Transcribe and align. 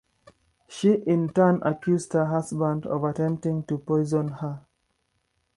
She 0.67 0.93
in 0.93 1.29
turn 1.29 1.61
accused 1.61 2.13
her 2.13 2.25
husband 2.25 2.87
of 2.87 3.03
attempting 3.03 3.65
to 3.65 3.77
poison 3.77 4.29
her. 4.29 4.65